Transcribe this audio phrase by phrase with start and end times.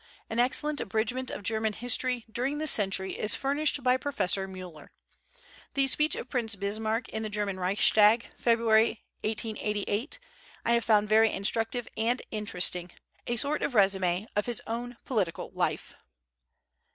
[0.31, 4.87] An excellent abridgment of German History, during this century, is furnished by Professor Müller.
[5.75, 10.17] The Speech of Prince Bismarck in the German Reichstag, February, 1888,
[10.65, 12.89] I have found very instructive and interesting,
[13.27, 15.93] a sort of resume of his own political life.